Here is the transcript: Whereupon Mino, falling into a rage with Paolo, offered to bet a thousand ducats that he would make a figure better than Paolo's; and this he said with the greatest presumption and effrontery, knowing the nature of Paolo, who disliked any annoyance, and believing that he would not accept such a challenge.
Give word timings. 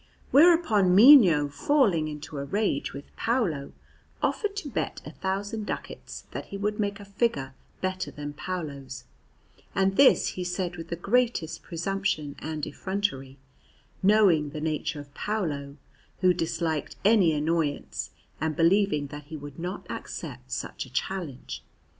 Whereupon 0.31 0.95
Mino, 0.95 1.47
falling 1.47 2.07
into 2.07 2.39
a 2.39 2.43
rage 2.45 2.91
with 2.91 3.15
Paolo, 3.15 3.71
offered 4.23 4.55
to 4.55 4.67
bet 4.67 4.99
a 5.05 5.11
thousand 5.11 5.67
ducats 5.67 6.23
that 6.31 6.45
he 6.47 6.57
would 6.57 6.79
make 6.79 6.99
a 6.99 7.05
figure 7.05 7.53
better 7.81 8.09
than 8.09 8.33
Paolo's; 8.33 9.03
and 9.75 9.97
this 9.97 10.29
he 10.29 10.43
said 10.43 10.75
with 10.75 10.87
the 10.87 10.95
greatest 10.95 11.61
presumption 11.61 12.35
and 12.39 12.65
effrontery, 12.65 13.37
knowing 14.01 14.49
the 14.49 14.59
nature 14.59 14.99
of 14.99 15.13
Paolo, 15.13 15.77
who 16.21 16.33
disliked 16.33 16.95
any 17.05 17.31
annoyance, 17.33 18.09
and 18.41 18.55
believing 18.55 19.05
that 19.09 19.25
he 19.25 19.37
would 19.37 19.59
not 19.59 19.85
accept 19.91 20.51
such 20.51 20.83
a 20.87 20.91
challenge. 20.91 21.61